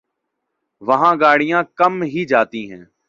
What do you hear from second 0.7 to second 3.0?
وہاں گاڑیاں کم ہی جاتی ہیں۔